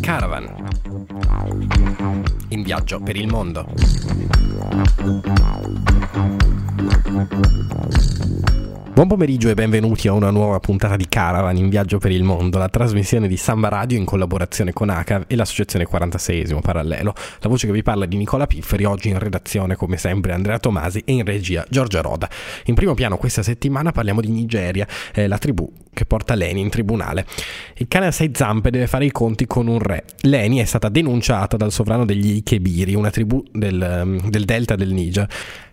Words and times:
Caravan. 0.00 0.68
In 2.50 2.62
viaggio 2.62 3.00
per 3.00 3.16
il 3.16 3.26
mondo. 3.26 3.66
Buon 8.94 9.08
pomeriggio 9.08 9.48
e 9.48 9.54
benvenuti 9.54 10.06
a 10.06 10.12
una 10.12 10.30
nuova 10.30 10.60
puntata 10.60 10.94
di 10.94 11.08
Caravan 11.08 11.56
in 11.56 11.68
viaggio 11.68 11.98
per 11.98 12.12
il 12.12 12.22
mondo, 12.22 12.58
la 12.58 12.68
trasmissione 12.68 13.26
di 13.26 13.36
Samba 13.36 13.68
Radio 13.68 13.98
in 13.98 14.04
collaborazione 14.04 14.72
con 14.72 14.88
ACAV 14.90 15.24
e 15.26 15.34
l'associazione 15.34 15.84
46 15.84 16.58
Parallelo. 16.60 17.12
La 17.40 17.48
voce 17.48 17.66
che 17.66 17.72
vi 17.72 17.82
parla 17.82 18.04
è 18.04 18.08
di 18.08 18.16
Nicola 18.16 18.46
Pifferi, 18.46 18.84
oggi 18.84 19.08
in 19.08 19.18
redazione 19.18 19.74
come 19.74 19.96
sempre 19.96 20.32
Andrea 20.32 20.58
Tomasi 20.58 21.02
e 21.04 21.12
in 21.12 21.24
regia 21.24 21.64
Giorgia 21.68 22.02
Roda. 22.02 22.28
In 22.66 22.74
primo 22.74 22.94
piano 22.94 23.16
questa 23.16 23.42
settimana 23.42 23.90
parliamo 23.90 24.20
di 24.20 24.28
Nigeria, 24.28 24.86
eh, 25.12 25.26
la 25.26 25.38
tribù 25.38 25.68
che 25.92 26.04
porta 26.06 26.34
Leni 26.34 26.60
in 26.60 26.70
tribunale. 26.70 27.26
Il 27.76 27.88
cane 27.88 28.06
a 28.06 28.10
sei 28.10 28.30
zampe 28.34 28.70
deve 28.70 28.86
fare 28.86 29.04
i 29.04 29.10
conti 29.10 29.46
con 29.46 29.66
un 29.66 29.78
re. 29.78 30.04
Leni 30.22 30.58
è 30.58 30.64
stata 30.64 30.88
denunciata 30.88 31.56
dal 31.56 31.72
sovrano 31.72 32.04
degli 32.04 32.36
Ikebiri, 32.36 32.94
una 32.94 33.10
tribù 33.10 33.42
del, 33.52 34.20
del 34.28 34.44
delta 34.44 34.74
del 34.74 34.92
Niger 34.92 35.28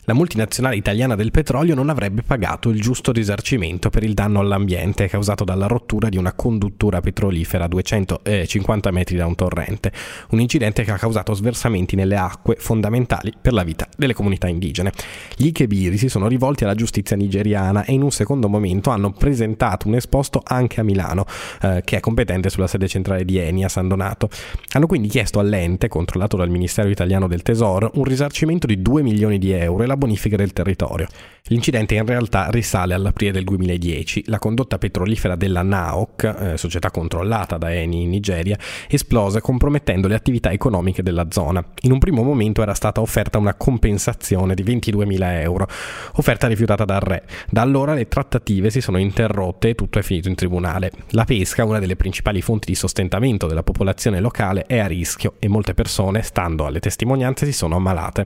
la 0.10 0.16
multinazionale 0.16 0.76
italiana 0.76 1.14
del 1.14 1.30
petrolio 1.30 1.76
non 1.76 1.90
avrebbe 1.90 2.24
pagato 2.24 2.70
il 2.70 2.82
giusto 2.82 3.12
risarcimento 3.12 3.92
per 3.92 4.02
il 4.02 4.16
danno 4.16 4.40
all'ambiente 4.40 5.08
causato 5.08 5.44
dalla 5.44 5.68
rottura 5.68 6.10
di 6.10 6.18
una 6.18 6.34
conduttura 6.34 7.00
petrolifera 7.00 7.66
a 7.66 7.68
250 7.68 8.90
metri 8.90 9.18
da 9.18 9.28
un 9.28 9.36
torrente, 9.36 9.92
un 10.30 10.40
incidente 10.40 10.84
che 10.84 10.90
ha 10.90 10.98
causato 10.98 11.36
sversamenti 11.36 11.96
nelle 11.96 12.16
acque 12.16 12.56
fondamentali 12.58 13.32
per 13.40 13.54
la 13.54 13.62
vita 13.62 13.88
delle 13.96 14.16
comunità 14.16 14.48
indigene. 14.48 14.92
Gli 15.36 15.46
Ikebiri 15.46 15.96
si 15.96 16.10
sono 16.10 16.28
rivolti 16.28 16.64
alla 16.64 16.74
giustizia 16.74 17.16
nigeriana 17.16 17.86
e 17.86 17.94
in 17.94 18.02
un 18.02 18.10
secondo 18.10 18.50
momento 18.50 18.90
hanno 18.90 19.12
presentato 19.12 19.88
un 19.88 19.94
esposto 20.10 20.42
anche 20.44 20.80
a 20.80 20.84
Milano, 20.84 21.26
eh, 21.62 21.82
che 21.86 21.98
è 21.98 22.00
competente 22.00 22.50
sulla 22.50 22.66
sede 22.66 22.88
centrale 22.88 23.24
di 23.24 23.38
Eni 23.38 23.64
a 23.64 23.70
San 23.70 23.88
Donato. 23.88 24.30
Hanno 24.74 24.88
quindi 24.88 25.08
chiesto 25.08 25.40
all'ente, 25.40 25.88
controllato 25.88 26.36
dal 26.36 26.50
Ministero 26.50 26.90
italiano 26.90 27.28
del 27.28 27.44
Tesoro, 27.44 27.92
un 27.94 28.04
risarcimento 28.04 28.66
di 28.66 28.82
2 28.82 29.04
milioni 29.04 29.38
di 29.38 29.52
euro 29.52 29.84
e 29.84 29.86
la 29.86 29.96
bonifica 29.96 30.36
del 30.36 30.52
territorio. 30.52 31.08
L'incidente 31.44 31.96
in 31.96 32.06
realtà 32.06 32.50
risale 32.50 32.94
all'aprile 32.94 33.32
del 33.32 33.44
2010. 33.44 34.24
La 34.28 34.40
condotta 34.40 34.78
petrolifera 34.78 35.36
della 35.36 35.62
NAOC, 35.62 36.24
eh, 36.24 36.58
società 36.58 36.92
controllata 36.92 37.58
da 37.58 37.74
Eni 37.74 38.04
in 38.04 38.10
Nigeria, 38.10 38.58
esplose 38.88 39.42
compromettendo 39.42 40.08
le 40.08 40.16
attività 40.16 40.52
economiche 40.52 41.04
della 41.04 41.28
zona. 41.30 41.64
In 41.82 41.92
un 41.92 42.00
primo 42.00 42.24
momento 42.24 42.62
era 42.62 42.74
stata 42.74 43.02
offerta 43.02 43.38
una 43.38 43.54
compensazione 43.54 44.54
di 44.54 44.64
22.000 44.64 45.42
euro, 45.42 45.68
offerta 46.14 46.48
rifiutata 46.48 46.86
dal 46.86 47.00
re. 47.00 47.24
Da 47.50 47.62
allora 47.62 47.94
le 47.94 48.08
trattative 48.08 48.70
si 48.70 48.82
sono 48.82 48.98
interrotte 48.98 49.70
e 49.70 49.76
tutto 49.76 49.99
è 50.00 50.04
finito 50.04 50.28
in 50.28 50.36
tribunale. 50.36 50.92
La 51.12 51.26
pesca, 51.26 51.64
una 51.66 51.80
delle 51.80 51.96
principali 51.96 52.42
fonti 52.42 52.68
di 52.68 52.76
sostentamento 52.76 53.48
della 53.48 53.64
popolazione 53.64 54.20
locale, 54.20 54.66
è 54.66 54.80
a 54.80 54.88
rischio 54.88 55.36
e 55.40 55.48
molte 55.48 55.74
persone, 55.74 56.22
stando 56.22 56.66
alle 56.66 56.80
testimonianze, 56.80 57.46
si 57.46 57.54
sono 57.54 57.76
ammalate. 57.76 58.26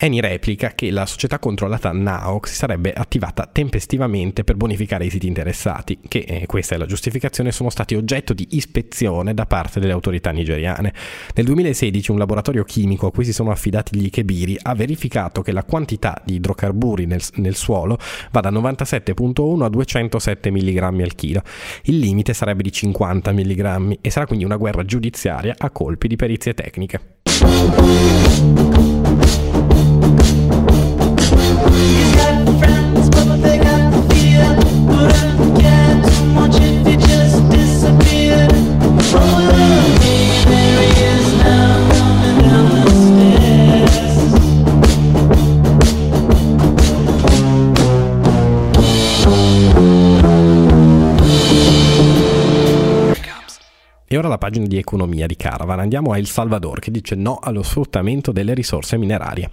Eni 0.00 0.20
replica 0.20 0.74
che 0.76 0.92
la 0.92 1.06
società 1.06 1.40
controllata 1.40 1.90
NAOC 1.90 2.46
si 2.46 2.54
sarebbe 2.54 2.92
attivata 2.92 3.48
tempestivamente 3.50 4.44
per 4.44 4.54
bonificare 4.54 5.04
i 5.04 5.10
siti 5.10 5.26
interessati, 5.26 5.98
che, 6.06 6.20
eh, 6.20 6.46
questa 6.46 6.76
è 6.76 6.78
la 6.78 6.86
giustificazione, 6.86 7.50
sono 7.50 7.68
stati 7.68 7.96
oggetto 7.96 8.32
di 8.32 8.46
ispezione 8.50 9.34
da 9.34 9.44
parte 9.46 9.80
delle 9.80 9.90
autorità 9.90 10.30
nigeriane. 10.30 10.94
Nel 11.34 11.46
2016 11.46 12.12
un 12.12 12.18
laboratorio 12.18 12.62
chimico 12.62 13.08
a 13.08 13.10
cui 13.10 13.24
si 13.24 13.32
sono 13.32 13.50
affidati 13.50 13.98
gli 13.98 14.04
Ikebiri 14.04 14.56
ha 14.62 14.72
verificato 14.76 15.42
che 15.42 15.50
la 15.50 15.64
quantità 15.64 16.22
di 16.24 16.34
idrocarburi 16.34 17.04
nel, 17.04 17.20
nel 17.34 17.56
suolo 17.56 17.98
va 18.30 18.38
da 18.38 18.52
97.1 18.52 19.64
a 19.64 19.68
207 19.68 20.50
mg 20.52 21.00
al 21.00 21.14
chilo. 21.16 21.42
Il 21.86 21.98
limite 21.98 22.34
sarebbe 22.34 22.62
di 22.62 22.70
50 22.70 23.32
mg 23.32 23.98
e 24.00 24.10
sarà 24.10 24.26
quindi 24.26 24.44
una 24.44 24.58
guerra 24.58 24.84
giudiziaria 24.84 25.56
a 25.58 25.70
colpi 25.70 26.06
di 26.06 26.14
perizie 26.14 26.54
tecniche. 26.54 27.16
E 54.38 54.40
ora 54.40 54.46
la 54.46 54.52
pagina 54.52 54.66
di 54.66 54.78
economia 54.78 55.26
di 55.26 55.36
Caravan. 55.36 55.80
Andiamo 55.80 56.12
a 56.12 56.18
El 56.18 56.26
Salvador 56.26 56.78
che 56.78 56.92
dice 56.92 57.16
no 57.16 57.38
allo 57.42 57.62
sfruttamento 57.62 58.30
delle 58.30 58.54
risorse 58.54 58.96
minerarie. 58.96 59.50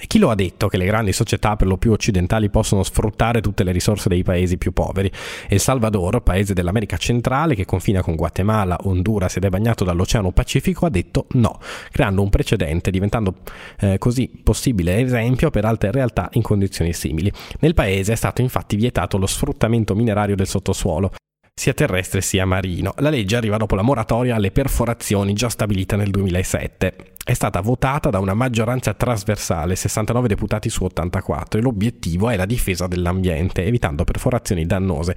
E 0.00 0.06
chi 0.06 0.18
lo 0.18 0.30
ha 0.30 0.36
detto 0.36 0.68
che 0.68 0.76
le 0.76 0.84
grandi 0.84 1.12
società 1.12 1.56
per 1.56 1.66
lo 1.66 1.76
più 1.76 1.90
occidentali 1.90 2.50
possono 2.50 2.84
sfruttare 2.84 3.40
tutte 3.40 3.64
le 3.64 3.72
risorse 3.72 4.08
dei 4.08 4.22
paesi 4.22 4.56
più 4.56 4.72
poveri? 4.72 5.10
El 5.48 5.58
Salvador, 5.58 6.22
paese 6.22 6.54
dell'America 6.54 6.96
centrale 6.98 7.56
che 7.56 7.64
confina 7.64 8.00
con 8.00 8.14
Guatemala, 8.14 8.78
Honduras 8.82 9.36
ed 9.36 9.44
è 9.44 9.48
bagnato 9.48 9.82
dall'Oceano 9.82 10.30
Pacifico, 10.30 10.86
ha 10.86 10.90
detto 10.90 11.26
no, 11.32 11.58
creando 11.90 12.22
un 12.22 12.30
precedente, 12.30 12.92
diventando 12.92 13.38
eh, 13.80 13.98
così 13.98 14.30
possibile 14.44 15.00
esempio 15.00 15.50
per 15.50 15.64
altre 15.64 15.90
realtà 15.90 16.28
in 16.34 16.42
condizioni 16.42 16.92
simili. 16.92 17.32
Nel 17.60 17.74
paese 17.74 18.12
è 18.12 18.16
stato 18.16 18.40
infatti 18.40 18.76
vietato 18.76 19.18
lo 19.18 19.26
sfruttamento 19.26 19.96
minerario 19.96 20.36
del 20.36 20.46
sottosuolo, 20.46 21.10
sia 21.58 21.74
terrestre 21.74 22.20
sia 22.20 22.46
marino. 22.46 22.94
La 22.98 23.10
legge 23.10 23.34
arriva 23.34 23.56
dopo 23.56 23.74
la 23.74 23.82
moratoria 23.82 24.36
alle 24.36 24.52
perforazioni 24.52 25.32
già 25.32 25.48
stabilita 25.48 25.96
nel 25.96 26.10
2007 26.10 27.16
è 27.28 27.34
stata 27.34 27.60
votata 27.60 28.08
da 28.08 28.20
una 28.20 28.32
maggioranza 28.32 28.94
trasversale, 28.94 29.76
69 29.76 30.28
deputati 30.28 30.70
su 30.70 30.84
84, 30.84 31.58
e 31.58 31.62
l'obiettivo 31.62 32.30
è 32.30 32.36
la 32.36 32.46
difesa 32.46 32.86
dell'ambiente, 32.86 33.66
evitando 33.66 34.02
perforazioni 34.04 34.64
dannose, 34.64 35.14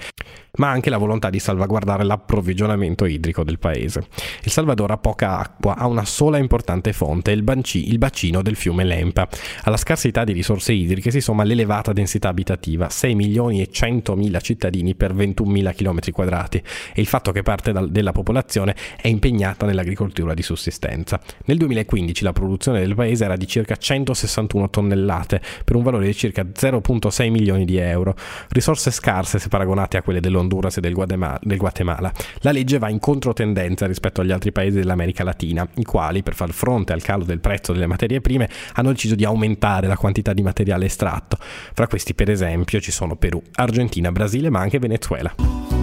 ma 0.57 0.69
anche 0.69 0.89
la 0.89 0.97
volontà 0.97 1.29
di 1.29 1.39
salvaguardare 1.39 2.03
l'approvvigionamento 2.03 3.05
idrico 3.05 3.45
del 3.45 3.59
paese. 3.59 4.07
Il 4.43 4.51
Salvador 4.51 4.91
ha 4.91 4.97
poca 4.97 5.37
acqua, 5.37 5.77
ha 5.77 5.87
una 5.87 6.03
sola 6.03 6.37
importante 6.37 6.91
fonte, 6.91 7.31
il, 7.31 7.43
banci, 7.43 7.87
il 7.87 7.97
bacino 7.97 8.41
del 8.41 8.57
fiume 8.57 8.83
Lempa. 8.83 9.29
Alla 9.63 9.77
scarsità 9.77 10.25
di 10.25 10.33
risorse 10.33 10.73
idriche 10.73 11.11
si 11.11 11.21
somma 11.21 11.43
l'elevata 11.43 11.93
densità 11.93 12.27
abitativa, 12.27 12.89
6 12.89 13.15
milioni 13.15 13.61
e 13.61 13.71
100 13.71 14.17
mila 14.17 14.41
cittadini 14.41 14.95
per 14.95 15.13
21 15.13 15.49
mila 15.49 15.71
km 15.71 15.99
quadrati, 16.11 16.57
e 16.93 16.99
il 16.99 17.07
fatto 17.07 17.31
che 17.31 17.41
parte 17.41 17.71
della 17.71 18.11
popolazione 18.11 18.75
è 19.01 19.07
impegnata 19.07 19.65
nell'agricoltura 19.65 20.33
di 20.33 20.43
sussistenza. 20.43 21.17
Nel 21.45 21.55
2015 21.55 21.99
2015 22.01 22.23
la 22.23 22.33
produzione 22.33 22.79
del 22.79 22.95
paese 22.95 23.23
era 23.23 23.35
di 23.35 23.47
circa 23.47 23.75
161 23.75 24.69
tonnellate, 24.69 25.41
per 25.63 25.75
un 25.75 25.83
valore 25.83 26.05
di 26.05 26.13
circa 26.13 26.43
0,6 26.43 27.29
milioni 27.29 27.65
di 27.65 27.77
euro, 27.77 28.15
risorse 28.49 28.91
scarse 28.91 29.39
se 29.39 29.47
paragonate 29.47 29.97
a 29.97 30.01
quelle 30.01 30.19
dell'Honduras 30.19 30.77
e 30.77 30.81
del 30.81 30.93
Guatemala. 30.93 32.11
La 32.39 32.51
legge 32.51 32.77
va 32.77 32.89
in 32.89 32.99
controtendenza 32.99 33.85
rispetto 33.85 34.21
agli 34.21 34.31
altri 34.31 34.51
paesi 34.51 34.77
dell'America 34.77 35.23
Latina, 35.23 35.67
i 35.75 35.83
quali, 35.83 36.23
per 36.23 36.33
far 36.33 36.51
fronte 36.51 36.93
al 36.93 37.01
calo 37.01 37.23
del 37.23 37.39
prezzo 37.39 37.73
delle 37.73 37.87
materie 37.87 38.21
prime, 38.21 38.49
hanno 38.73 38.91
deciso 38.91 39.15
di 39.15 39.25
aumentare 39.25 39.87
la 39.87 39.97
quantità 39.97 40.33
di 40.33 40.41
materiale 40.41 40.85
estratto. 40.85 41.37
Fra 41.39 41.87
questi, 41.87 42.13
per 42.13 42.29
esempio, 42.29 42.79
ci 42.79 42.91
sono 42.91 43.15
Perù, 43.15 43.41
Argentina, 43.55 44.11
Brasile, 44.11 44.49
ma 44.49 44.59
anche 44.59 44.79
Venezuela. 44.79 45.80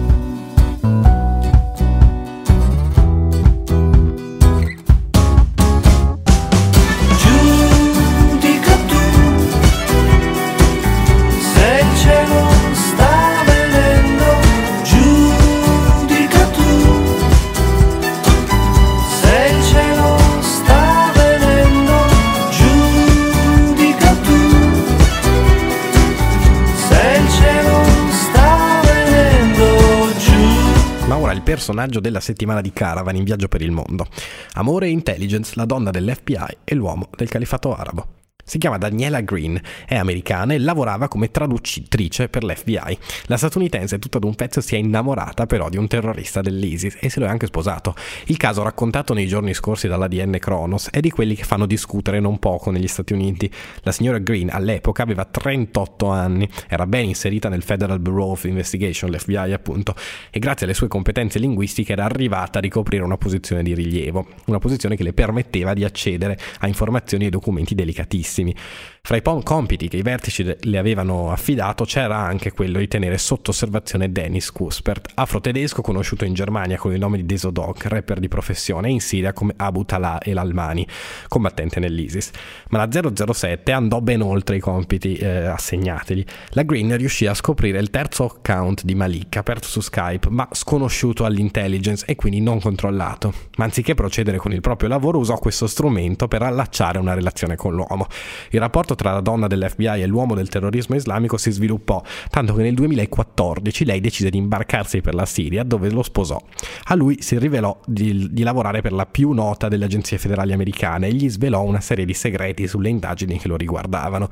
Personaggio 31.49 31.99
della 31.99 32.19
settimana 32.19 32.61
di 32.61 32.71
Caravan 32.71 33.15
in 33.15 33.23
viaggio 33.23 33.47
per 33.47 33.63
il 33.63 33.71
mondo. 33.71 34.05
Amore 34.53 34.85
e 34.85 34.91
intelligence, 34.91 35.53
la 35.55 35.65
donna 35.65 35.89
dell'FBI 35.89 36.57
e 36.63 36.75
l'uomo 36.75 37.09
del 37.17 37.27
califato 37.27 37.75
arabo. 37.75 38.18
Si 38.49 38.57
chiama 38.57 38.79
Daniela 38.79 39.21
Green, 39.21 39.61
è 39.85 39.95
americana 39.95 40.55
e 40.55 40.57
lavorava 40.57 41.07
come 41.07 41.29
traduttrice 41.29 42.29
per 42.29 42.43
l'FBI. 42.43 42.97
La 43.27 43.37
statunitense 43.37 43.99
tutta 43.99 44.17
d'un 44.17 44.33
pezzo 44.33 44.59
si 44.59 44.73
è 44.73 44.79
innamorata 44.79 45.45
però 45.45 45.69
di 45.69 45.77
un 45.77 45.87
terrorista 45.87 46.41
dell'ISIS 46.41 46.97
e 46.99 47.11
se 47.11 47.19
lo 47.19 47.27
è 47.27 47.29
anche 47.29 47.45
sposato. 47.45 47.93
Il 48.25 48.37
caso 48.37 48.63
raccontato 48.63 49.13
nei 49.13 49.27
giorni 49.27 49.53
scorsi 49.53 49.87
dall'ADN 49.87 50.37
Kronos 50.39 50.89
è 50.89 50.99
di 50.99 51.11
quelli 51.11 51.35
che 51.35 51.43
fanno 51.43 51.67
discutere 51.67 52.19
non 52.19 52.39
poco 52.39 52.71
negli 52.71 52.87
Stati 52.87 53.13
Uniti. 53.13 53.51
La 53.81 53.91
signora 53.91 54.17
Green 54.17 54.49
all'epoca 54.49 55.03
aveva 55.03 55.25
38 55.25 56.07
anni, 56.07 56.49
era 56.67 56.87
ben 56.87 57.05
inserita 57.05 57.49
nel 57.49 57.61
Federal 57.61 57.99
Bureau 57.99 58.31
of 58.31 58.45
Investigation, 58.45 59.11
l'FBI 59.11 59.53
appunto, 59.53 59.93
e 60.31 60.39
grazie 60.39 60.65
alle 60.65 60.73
sue 60.73 60.87
competenze 60.87 61.37
linguistiche 61.37 61.91
era 61.91 62.05
arrivata 62.05 62.57
a 62.57 62.61
ricoprire 62.61 63.03
una 63.03 63.17
posizione 63.17 63.61
di 63.61 63.75
rilievo, 63.75 64.25
una 64.45 64.57
posizione 64.57 64.95
che 64.95 65.03
le 65.03 65.13
permetteva 65.13 65.75
di 65.75 65.83
accedere 65.83 66.35
a 66.61 66.67
informazioni 66.67 67.27
e 67.27 67.29
documenti 67.29 67.75
delicatissimi 67.75 68.37
tantissimi. 68.39 68.55
Fra 69.01 69.17
i 69.17 69.23
compiti 69.43 69.87
che 69.87 69.97
i 69.97 70.01
vertici 70.03 70.43
le 70.59 70.77
avevano 70.77 71.31
affidato 71.31 71.83
c'era 71.83 72.17
anche 72.17 72.51
quello 72.51 72.77
di 72.77 72.87
tenere 72.87 73.17
sotto 73.17 73.49
osservazione 73.49 74.11
Dennis 74.11 74.51
Kuspert, 74.51 75.13
afro-tedesco 75.15 75.81
conosciuto 75.81 76.25
in 76.25 76.33
Germania 76.35 76.77
con 76.77 76.91
il 76.91 76.99
nome 76.99 77.17
di 77.17 77.25
Desodok, 77.25 77.85
rapper 77.85 78.19
di 78.19 78.27
professione, 78.27 78.89
e 78.89 78.91
in 78.91 78.99
Siria 78.99 79.33
come 79.33 79.53
Abu 79.55 79.83
Talà 79.83 80.19
el 80.21 80.37
Almani, 80.37 80.85
combattente 81.27 81.79
nell'ISIS. 81.79 82.29
Ma 82.69 82.85
la 82.85 83.33
007 83.33 83.71
andò 83.71 83.99
ben 83.99 84.21
oltre 84.21 84.57
i 84.57 84.59
compiti 84.59 85.15
eh, 85.15 85.45
assegnategli. 85.45 86.23
La 86.49 86.61
Green 86.61 86.95
riuscì 86.95 87.25
a 87.25 87.33
scoprire 87.33 87.79
il 87.79 87.89
terzo 87.89 88.25
account 88.25 88.83
di 88.83 88.93
Malik, 88.93 89.37
aperto 89.37 89.67
su 89.67 89.79
Skype, 89.79 90.29
ma 90.29 90.47
sconosciuto 90.51 91.25
all'intelligence 91.25 92.05
e 92.05 92.15
quindi 92.15 92.41
non 92.41 92.59
controllato. 92.59 93.33
Ma 93.57 93.63
anziché 93.63 93.95
procedere 93.95 94.37
con 94.37 94.51
il 94.51 94.61
proprio 94.61 94.89
lavoro, 94.89 95.17
usò 95.17 95.39
questo 95.39 95.65
strumento 95.65 96.27
per 96.27 96.43
allacciare 96.43 96.99
una 96.99 97.15
relazione 97.15 97.55
con 97.55 97.73
l'uomo. 97.73 98.07
Il 98.51 98.59
rapporto 98.59 98.95
tra 98.95 99.13
la 99.13 99.21
donna 99.21 99.47
dell'FBI 99.47 100.01
e 100.01 100.07
l'uomo 100.07 100.35
del 100.35 100.49
terrorismo 100.49 100.95
islamico 100.95 101.37
si 101.37 101.51
sviluppò, 101.51 102.01
tanto 102.29 102.53
che 102.53 102.63
nel 102.63 102.73
2014 102.73 103.85
lei 103.85 103.99
decise 103.99 104.29
di 104.29 104.37
imbarcarsi 104.37 105.01
per 105.01 105.13
la 105.13 105.25
Siria, 105.25 105.63
dove 105.63 105.89
lo 105.89 106.03
sposò. 106.03 106.41
A 106.85 106.95
lui 106.95 107.21
si 107.21 107.37
rivelò 107.37 107.77
di, 107.85 108.27
di 108.31 108.43
lavorare 108.43 108.81
per 108.81 108.93
la 108.93 109.05
più 109.05 109.31
nota 109.31 109.67
delle 109.67 109.85
agenzie 109.85 110.17
federali 110.17 110.53
americane 110.53 111.07
e 111.07 111.13
gli 111.13 111.29
svelò 111.29 111.63
una 111.63 111.81
serie 111.81 112.05
di 112.05 112.13
segreti 112.13 112.67
sulle 112.67 112.89
indagini 112.89 113.37
che 113.39 113.47
lo 113.47 113.55
riguardavano. 113.55 114.29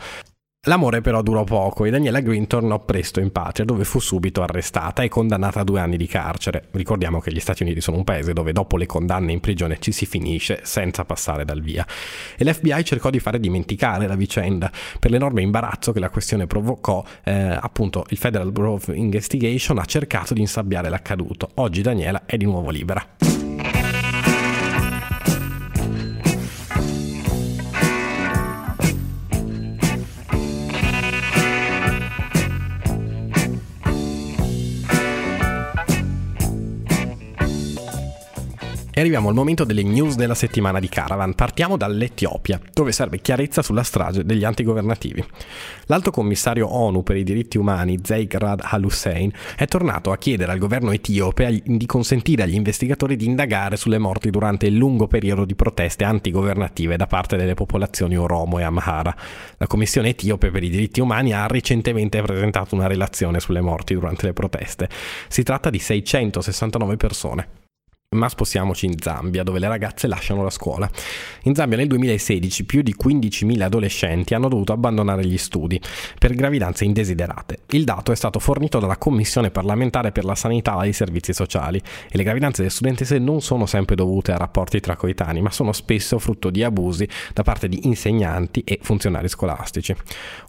L'amore 0.68 1.00
però 1.00 1.22
durò 1.22 1.46
poco 1.46 1.86
e 1.86 1.90
Daniela 1.90 2.20
Green 2.20 2.46
tornò 2.46 2.84
presto 2.84 3.22
in 3.22 3.32
patria 3.32 3.66
dove 3.66 3.86
fu 3.86 4.00
subito 4.00 4.44
arrestata 4.44 5.02
e 5.02 5.08
condannata 5.08 5.62
a 5.62 5.64
due 5.64 5.80
anni 5.80 5.96
di 5.96 6.08
carcere. 6.08 6.68
Ricordiamo 6.72 7.22
che 7.22 7.32
gli 7.32 7.40
Stati 7.40 7.64
Uniti 7.64 7.80
sono 7.80 7.96
un 7.96 8.04
paese 8.04 8.34
dove 8.34 8.52
dopo 8.52 8.76
le 8.76 8.86
condanne 8.86 9.32
in 9.32 9.40
prigione 9.40 9.78
ci 9.80 9.94
si 9.94 10.06
finisce 10.06 10.60
senza 10.64 11.06
passare 11.06 11.46
dal 11.46 11.62
via. 11.62 11.88
E 12.38 12.44
l'FBI 12.44 12.84
cercò 12.84 13.10
di 13.10 13.20
fare 13.20 13.40
dimenticare 13.40 14.08
la 14.08 14.16
vicenda 14.16 14.70
per 15.00 15.10
l'enorme 15.10 15.42
imbarazzo 15.42 15.94
che 15.94 16.02
la 16.02 16.10
questione 16.10 16.48
provocò. 16.48 17.02
Eh, 17.24 17.32
appunto 17.34 18.04
il 18.10 18.18
Federal 18.18 18.52
Bureau 18.52 18.74
of 18.74 18.92
Investigation 18.94 19.78
ha 19.78 19.86
cercato 19.86 20.34
di 20.34 20.42
insabbiare 20.42 20.90
l'accaduto. 20.90 21.50
Oggi 21.56 21.82
Daniela 21.82 22.24
è 22.26 22.36
di 22.36 22.44
nuovo 22.44 22.72
libera. 22.72 23.37
E 38.98 39.02
arriviamo 39.02 39.30
al 39.30 39.36
momento 39.36 39.64
delle 39.64 39.84
news 39.84 40.16
della 40.16 40.34
settimana 40.34 40.80
di 40.80 40.90
Caravan. 40.90 41.36
Partiamo 41.36 41.78
dall'Etiopia, 41.78 42.60
dove 42.74 42.92
serve 42.92 43.20
chiarezza 43.22 43.62
sulla 43.62 43.84
strage 43.84 44.26
degli 44.26 44.44
antigovernativi. 44.44 45.24
L'alto 45.86 46.10
commissario 46.10 46.74
ONU 46.74 47.04
per 47.04 47.16
i 47.16 47.24
diritti 47.24 47.60
umani, 47.60 48.00
Zeig 48.02 48.36
Rad 48.36 48.62
al-Hussein, 48.64 49.32
è 49.56 49.68
tornato 49.68 50.12
a 50.12 50.18
chiedere 50.18 50.52
al 50.52 50.58
governo 50.58 50.90
etiope 50.90 51.62
di 51.64 51.86
consentire 51.86 52.42
agli 52.42 52.56
investigatori 52.56 53.16
di 53.16 53.26
indagare 53.26 53.78
sulle 53.78 54.00
morti 54.00 54.32
durante 54.32 54.66
il 54.66 54.76
lungo 54.76 55.06
periodo 55.06 55.46
di 55.46 55.54
proteste 55.54 56.04
antigovernative 56.04 56.98
da 56.98 57.06
parte 57.06 57.38
delle 57.38 57.54
popolazioni 57.54 58.18
Oromo 58.18 58.58
e 58.58 58.64
Amhara. 58.64 59.16
La 59.58 59.68
Commissione 59.68 60.10
etiope 60.10 60.50
per 60.50 60.64
i 60.64 60.72
diritti 60.72 61.02
umani 61.02 61.34
ha 61.34 61.46
recentemente 61.46 62.20
presentato 62.24 62.74
una 62.74 62.88
relazione 62.88 63.40
sulle 63.40 63.62
morti 63.62 63.94
durante 63.94 64.26
le 64.26 64.34
proteste. 64.34 64.90
Si 65.28 65.44
tratta 65.44 65.70
di 65.70 65.78
669 65.78 66.98
persone. 66.98 67.67
Ma 68.18 68.30
spostiamoci 68.30 68.88
in 68.88 68.96
Zambia, 69.00 69.44
dove 69.44 69.60
le 69.60 69.68
ragazze 69.68 70.08
lasciano 70.08 70.44
la 70.44 70.50
scuola. 70.50 70.90
In 71.44 71.54
Zambia 71.54 71.78
nel 71.78 71.88
2016 71.88 72.66
più 72.66 72.82
di 72.82 72.96
15.000 73.00 73.62
adolescenti 73.62 74.34
hanno 74.34 74.50
dovuto 74.50 74.74
abbandonare 74.74 75.24
gli 75.26 75.38
studi 75.38 75.80
per 76.18 76.34
gravidanze 76.34 76.84
indesiderate. 76.84 77.60
Il 77.70 77.84
dato 77.84 78.12
è 78.12 78.16
stato 78.16 78.40
fornito 78.40 78.80
dalla 78.80 78.98
Commissione 78.98 79.52
parlamentare 79.52 80.12
per 80.12 80.26
la 80.26 80.36
sanità 80.36 80.82
e 80.82 80.90
i 80.90 80.94
servizi 80.94 81.32
sociali 81.34 81.78
e 81.78 82.18
le 82.18 82.24
gravidanze 82.24 82.62
delle 82.62 82.74
studentesse 82.74 83.20
non 83.20 83.42
sono 83.42 83.66
sempre 83.66 83.96
dovute 83.96 84.32
a 84.32 84.38
rapporti 84.38 84.80
tra 84.80 84.96
coetanei, 84.96 85.42
ma 85.42 85.52
sono 85.52 85.72
spesso 85.72 86.18
frutto 86.18 86.50
di 86.50 86.64
abusi 86.64 87.08
da 87.34 87.44
parte 87.44 87.70
di 87.70 87.82
insegnanti 87.84 88.62
e 88.66 88.80
funzionari 88.82 89.28
scolastici. 89.28 89.96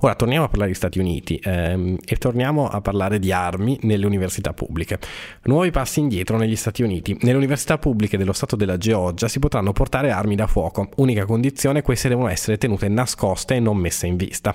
Ora 0.00 0.14
torniamo 0.14 0.44
a 0.44 0.48
parlare 0.48 0.70
degli 0.70 0.78
Stati 0.78 0.98
Uniti 0.98 1.40
ehm, 1.42 1.98
e 2.04 2.16
torniamo 2.16 2.68
a 2.68 2.80
parlare 2.80 3.18
di 3.18 3.30
armi 3.32 3.78
nelle 3.82 4.06
università 4.06 4.52
pubbliche. 4.52 4.98
Nuovi 5.44 5.70
passi 5.70 6.00
indietro 6.00 6.38
negli 6.38 6.56
Stati 6.56 6.82
Uniti. 6.82 7.16
Nelle 7.20 7.36
università 7.58 7.78
pubbliche 7.78 8.16
dello 8.16 8.32
Stato 8.32 8.54
della 8.54 8.76
Georgia 8.76 9.26
si 9.26 9.40
potranno 9.40 9.72
portare 9.72 10.12
armi 10.12 10.36
da 10.36 10.46
fuoco, 10.46 10.90
unica 10.96 11.24
condizione 11.24 11.82
queste 11.82 12.08
devono 12.08 12.28
essere 12.28 12.56
tenute 12.56 12.88
nascoste 12.88 13.56
e 13.56 13.60
non 13.60 13.76
messe 13.76 14.06
in 14.06 14.16
vista. 14.16 14.54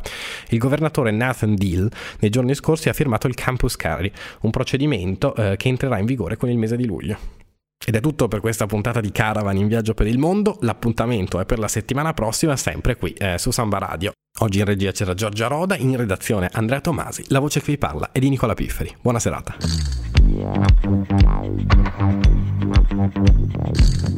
Il 0.49 0.57
governatore 0.57 1.11
Nathan 1.11 1.55
Deal 1.55 1.91
nei 2.19 2.29
giorni 2.29 2.55
scorsi 2.55 2.87
ha 2.87 2.93
firmato 2.93 3.27
il 3.27 3.35
Campus 3.35 3.75
Carry, 3.75 4.09
un 4.41 4.51
procedimento 4.51 5.35
eh, 5.35 5.57
che 5.57 5.67
entrerà 5.67 5.97
in 5.97 6.05
vigore 6.05 6.37
con 6.37 6.49
il 6.49 6.57
mese 6.57 6.77
di 6.77 6.85
luglio. 6.85 7.17
Ed 7.85 7.95
è 7.95 7.99
tutto 7.99 8.29
per 8.29 8.39
questa 8.39 8.65
puntata 8.65 9.01
di 9.01 9.11
Caravan 9.11 9.57
in 9.57 9.67
viaggio 9.67 9.93
per 9.93 10.07
il 10.07 10.17
mondo. 10.17 10.57
L'appuntamento 10.61 11.41
è 11.41 11.45
per 11.45 11.59
la 11.59 11.67
settimana 11.67 12.13
prossima, 12.13 12.55
sempre 12.55 12.95
qui 12.95 13.11
eh, 13.11 13.37
su 13.37 13.51
Samba 13.51 13.79
Radio. 13.79 14.13
Oggi 14.39 14.59
in 14.59 14.65
regia 14.65 14.91
c'era 14.91 15.13
Giorgia 15.13 15.47
Roda, 15.47 15.75
in 15.75 15.95
redazione 15.97 16.49
Andrea 16.53 16.79
Tomasi, 16.79 17.25
la 17.27 17.39
voce 17.39 17.59
che 17.61 17.71
vi 17.73 17.77
parla 17.77 18.11
è 18.11 18.19
di 18.19 18.29
Nicola 18.29 18.53
Pifferi. 18.53 18.95
Buona 19.01 19.19
serata. 19.19 19.55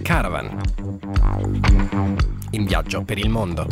Caravan. 0.02 0.62
In 2.52 2.66
viaggio 2.66 3.04
per 3.04 3.18
il 3.18 3.30
mondo. 3.30 3.68